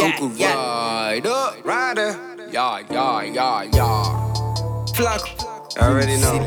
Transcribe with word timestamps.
yeah, 0.00 0.06
Uncle 0.06 0.32
yeah. 0.32 0.54
Rider. 0.54 1.62
Rider. 1.64 2.10
Yeah, 2.50 2.82
yeah, 2.90 3.22
yeah, 3.22 3.62
yeah. 3.72 4.32
Flock. 4.94 5.28
Already 5.80 6.16
know. 6.20 6.40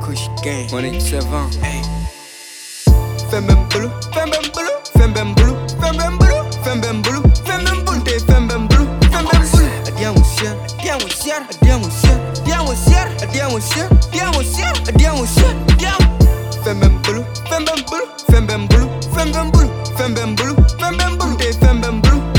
Kush 0.00 0.28
gang. 0.42 0.68
187. 0.70 1.52
Hey. 1.62 1.82
Fembem 3.30 3.68
bulu, 3.68 3.90
fembem 4.14 4.42
bulu, 4.54 4.70
fembem 4.96 5.34
bulu, 5.34 5.54
fembem 5.80 6.16
bulu, 6.18 6.38
fembem 6.64 7.02
bulu, 7.02 7.20
fembem 7.44 7.84
bulu, 7.84 8.00
te 8.04 8.18
fembem 8.20 8.66
bulu, 8.68 8.86
fembem 9.12 9.44
bulu. 9.52 9.68
Adiamo 9.86 10.24
sia, 10.24 10.56
adiamo 10.80 11.08
sia, 11.08 11.36
adiamo 11.50 11.90
sia, 11.90 12.16
adiamo 12.40 12.74
sia, 12.74 13.02
adiamo 13.20 13.60
sia, 13.60 13.88
adiamo 14.08 14.42
sia, 14.42 14.72
adiamo 14.88 15.26
sia, 15.26 15.50
adiamo. 15.68 16.18
Fembem 16.64 16.98
bulu, 17.02 17.24
fembem 17.50 17.84
bulu, 17.84 18.04
fembem 18.30 18.66
bulu, 18.66 18.88
fembem 19.12 19.50
bulu, 19.50 19.68
fembem 19.96 20.34
bulu, 20.34 20.54
fembem 20.80 21.16
bulu, 21.18 21.36
te 21.36 21.52
fembem 21.52 22.00
bulu. 22.00 22.37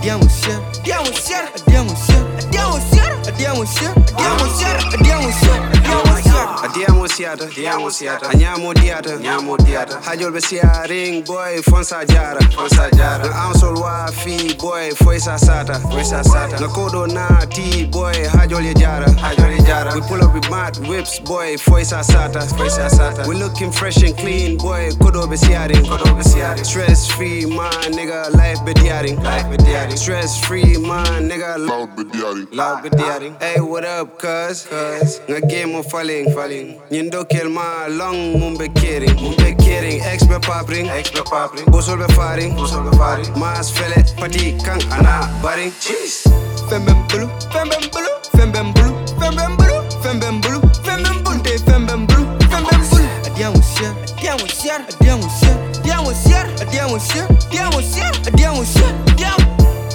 Adiamo 0.00 0.26
sia, 0.30 0.58
adiamo 0.80 1.12
sia, 1.12 1.52
adiamo 1.54 1.94
sia, 1.94 2.26
adiamo 2.40 2.80
sia, 2.90 3.20
adiamo 3.28 3.64
sia, 3.66 3.92
adiamo 3.92 4.46
sia, 4.48 4.78
adiamo 4.94 5.30
sia, 5.30 5.70
adiamo 5.72 6.16
sia. 6.22 6.30
Adiamo 6.62 7.06
siata, 7.06 7.44
diamo 7.46 7.90
siata, 7.90 8.28
andiamo 8.28 8.72
diata, 8.72 9.14
andiamo 9.14 9.56
diata. 9.56 9.98
Hajol 10.04 10.32
be 10.32 10.40
ring 10.86 11.24
boy, 11.24 11.60
fonsa 11.62 12.04
jara, 12.04 12.38
fonsa 12.54 12.88
jara. 12.90 13.24
Na 13.28 13.48
ansol 13.48 13.76
wa 13.76 14.06
fi 14.12 14.39
boy, 14.60 14.90
foi 14.96 15.18
sa 15.18 15.36
sata, 15.36 15.80
foi 15.90 16.04
sa 16.04 16.22
sata. 16.22 16.60
Na 16.60 16.68
kodo 16.68 17.06
na 17.06 17.26
ti 17.46 17.86
boy, 17.86 18.12
hajol 18.32 18.64
ye 18.64 18.74
jara, 18.74 19.06
hajol 19.06 19.50
ye 19.56 19.64
jara. 19.64 19.94
We 19.94 20.00
pull 20.02 20.22
up 20.22 20.34
with 20.34 20.48
mad 20.50 20.76
whips 20.88 21.18
boy, 21.20 21.56
foi 21.56 21.84
sa 21.84 22.00
sata, 22.02 22.42
foi 22.56 22.68
sa 22.68 22.88
sata. 22.88 23.26
We 23.26 23.36
looking 23.36 23.72
fresh 23.72 24.02
and 24.02 24.16
clean 24.16 24.56
boy, 24.58 24.90
kodo 25.00 25.24
be 25.28 25.36
ring, 25.36 25.84
kodo 25.84 26.04
be 26.04 26.24
ring. 26.40 26.64
Stress 26.64 27.10
free 27.10 27.46
my 27.46 27.70
nigga, 27.90 28.32
life 28.34 28.64
be 28.64 28.74
diaring, 28.74 29.22
life 29.22 29.48
be 29.50 29.56
diaring. 29.56 29.96
Stress 29.96 30.38
free 30.44 30.76
my 30.76 31.04
nigga, 31.20 31.58
Loud 31.58 31.96
bediaring. 31.96 32.48
Loud 32.52 32.84
bediaring. 32.84 33.40
Hey, 33.40 33.60
what 33.60 33.84
up, 33.84 34.18
cuz? 34.18 34.66
Cuz. 34.66 35.20
Nga 35.28 35.40
game 35.48 35.72
mo 35.72 35.82
falling, 35.82 36.32
falling. 36.32 36.80
Nyindo 36.90 37.28
kill 37.28 37.48
ma 37.48 37.86
long 37.88 38.34
mumbe 38.40 38.68
kidding. 38.74 39.14
Mumbe 39.16 39.58
kidding. 39.58 40.00
Ex 40.02 40.26
be 40.26 40.38
papring. 40.40 40.88
Ex 40.88 41.10
be 41.10 41.20
papring. 41.20 41.66
Bosol 41.66 41.98
be 41.98 42.12
faring. 42.14 42.56
Bosol 42.56 42.90
be 42.90 42.96
faring. 42.96 43.30
Mas 43.38 43.70
fele 43.70 44.02
pati 44.18 44.49
kang 44.58 44.82
ana 44.90 45.28
baring. 45.42 45.72
Cheese. 45.80 46.24
Fembem 46.68 47.06
bulu, 47.08 47.28
fembem 47.52 47.90
bulu, 47.90 48.10
fembem 48.36 48.72
bulu, 48.72 48.92
fembem 49.18 49.56
bulu, 49.56 49.82
fembem 50.02 50.40
bulu, 50.40 50.60
fembem 50.84 51.22
bulu, 51.24 51.42
te 51.42 51.58
fembem 51.58 52.06
bulu, 52.06 52.24
fembem 52.50 52.82
bulu. 52.90 53.04
Adiamo 53.26 53.60
sia, 53.62 53.94
adiamo 54.14 54.46
sia, 54.46 54.76
adiamo 54.88 55.28
sia, 55.28 55.54
adiamo 55.80 56.12
sia, 56.14 56.40
adiamo 56.60 56.98
sia, 56.98 57.26
adiamo 57.26 57.80
sia, 57.82 58.10
adiamo 58.26 58.64
sia, 58.64 58.88
adiamo. 59.10 59.46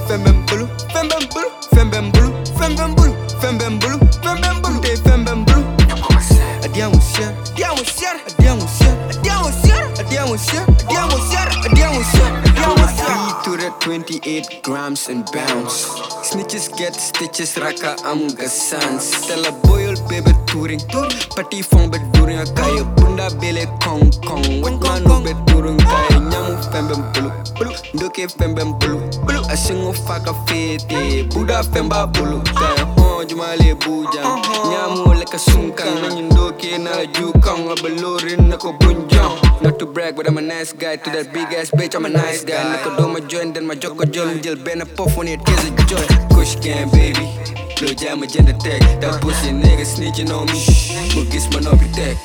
Fembem 0.07 0.45
bulu, 0.45 0.67
fembem 0.93 1.23
bulu, 1.33 1.49
fembem 1.73 2.11
bulu, 2.11 2.31
fembem 2.59 2.95
bulu, 2.95 3.13
fembem 3.39 3.79
bulu, 3.79 3.99
fembem 4.21 4.61
bulu, 4.61 4.79
te 4.81 4.95
fembem 4.97 5.45
bulu. 5.45 5.63
Adiamo 5.87 6.19
sia, 6.19 6.43
adiamo 6.63 6.99
sia, 6.99 7.33
adiamo 7.47 7.83
sia, 7.85 8.11
adiamo 8.27 8.67
sia, 8.67 8.91
adiamo 9.19 9.51
sia, 9.63 9.77
adiamo 9.99 10.37
sia, 10.37 10.65
adiamo 10.67 11.17
sia, 11.29 11.43
adiamo 11.63 12.03
sia. 12.03 12.35
Three 12.35 12.44
to 13.45 13.51
the 13.57 13.69
28 13.79 14.63
grams 14.63 15.07
and 15.07 15.23
bounce. 15.31 15.85
Snitches 16.25 16.67
get 16.75 16.95
stitches, 16.95 17.55
raka 17.57 17.95
amga 18.01 18.47
sans. 18.49 19.11
Tell 19.27 19.45
a 19.45 19.51
boy 19.67 19.93
baby 20.09 20.33
touring. 20.47 20.81
Pati 21.35 21.61
fong 21.61 21.91
be 21.91 21.99
during 22.13 22.39
a 22.39 22.45
kaya. 22.57 22.83
Bunda 22.97 23.29
bele 23.39 23.65
kong 23.83 24.09
kong. 24.25 24.61
What 24.61 24.81
man 24.81 25.03
no 25.03 25.21
be 25.21 25.33
during 25.45 25.77
kaya. 25.77 26.19
Nyamu 26.25 26.57
fembem 26.73 27.01
bulu. 27.13 27.29
Bulu. 27.57 27.71
Ndoke 27.93 28.27
fembem 28.27 28.73
bulu. 28.79 28.97
Bulu. 29.25 29.41
Asingo 29.53 29.93
faka 29.93 30.33
fete. 30.47 31.29
Buda 31.29 31.61
femba 31.63 32.07
bulu. 32.07 32.41
Kaya 32.57 32.85
hon 32.97 33.27
jumale 33.27 33.75
buja. 33.75 34.23
Nyamu 34.71 35.04
Nanyin 35.35 36.29
doke 36.29 36.77
na 36.79 37.03
jukang. 37.11 37.67
Abelorin 37.67 38.53
ako 38.53 38.71
bunjang. 38.79 39.35
Not 39.61 39.79
to 39.79 39.85
brag, 39.85 40.15
but 40.15 40.27
I'm 40.27 40.37
a 40.37 40.41
nice 40.41 40.71
guy. 40.71 40.95
To 40.95 41.09
that 41.11 41.33
big 41.33 41.51
ass 41.51 41.71
bitch, 41.71 41.93
I'm 41.93 42.05
a 42.05 42.09
nice 42.09 42.45
guy. 42.45 42.63
Nako 42.63 42.95
do 42.97 43.07
my 43.09 43.19
joint, 43.19 43.53
then 43.53 43.67
my 43.67 43.75
joko 43.75 44.05
jol. 44.05 44.31
Jil 44.39 44.55
ben 44.55 44.79
a 44.81 44.85
puff 44.85 45.17
when 45.17 45.27
it 45.27 45.43
kills 45.45 45.65
a 45.65 45.71
joint. 45.91 46.07
Kush 46.31 46.55
can, 46.63 46.89
baby. 46.91 47.27
Blow 47.75 47.91
jam 47.91 48.23
agenda 48.23 48.53
tech. 48.53 48.79
That 49.01 49.19
pussy 49.19 49.51
nigga 49.51 49.83
snitching 49.83 50.31
on 50.31 50.47
me. 50.47 50.63
Mugis 51.11 51.51
monopoly 51.51 51.91
tech. 51.91 52.15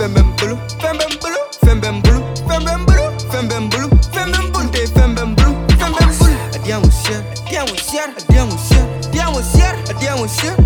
Fembem 0.00 0.32
bulu, 0.40 0.56
fembem 0.80 1.12
bulu, 1.20 1.36
fembem 1.60 2.00
bulu, 2.00 2.24
fembem 2.48 2.80
bulu, 2.88 3.04
fembem 3.30 3.68
bulu, 3.68 3.88
fembem 4.10 4.50
bulu, 4.50 4.72
te 4.72 4.86
fembem 4.88 5.36
bulu, 5.36 5.52
fembem 5.76 6.08
bulu. 6.18 6.32
Adiamo 6.56 6.90
sia, 6.90 7.20
adiamo 7.44 7.76
sia, 7.76 8.04
adiamo 8.08 8.56
sia, 8.56 8.82
adiamo 9.04 9.42
sia, 9.42 9.76
adiamo 9.90 10.26
sia, 10.26 10.56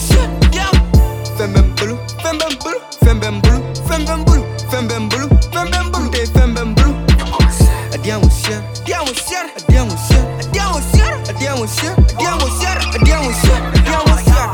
sia, 0.00 0.22
adiamo. 0.42 0.80
Fembem 1.36 1.74
bulu, 1.76 1.98
fembem 2.22 2.58
bulu, 2.58 2.80
fembem 3.04 3.40
bulu, 3.40 3.60
fembem 3.88 4.24
bulu, 4.24 4.44
fembem 4.70 5.08
bulu, 5.08 5.28
fembem 5.52 5.90
bulu, 5.90 6.10
te 6.10 6.26
fembem 6.26 6.74
bulu. 6.74 6.94
Adiamo 7.94 8.28
sia, 8.30 8.62
adiamo 8.82 9.12
sia, 9.14 9.40
adiamo 9.56 9.96
sia, 9.96 10.20
adiamo 10.40 10.80
sia, 10.92 11.06
adiamo 11.28 11.66
sia, 11.66 11.94
adiamo 11.94 12.46
sia, 12.58 12.72
adiamo 12.94 13.32
sia, 13.32 13.56
adiamo 13.74 14.16
sia. 14.24 14.44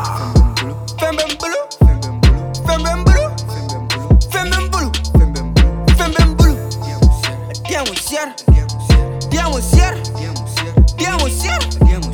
Fembem 0.99 1.31
bulu, 1.39 1.59
fembem 2.67 3.05
bulu, 3.05 3.25
fembem 4.31 4.69
bulu, 4.71 4.71
fembem 4.71 4.71
bulu, 4.71 4.91
fembem 5.97 6.35
bulu. 6.37 6.55
Adiamo 7.65 7.95
sia, 7.95 8.35
adiamo 9.29 9.61
sia, 9.61 9.89
adiamo 10.95 11.29
sia, 11.29 11.57
adiamo 11.79 12.13
sia, 12.13 12.14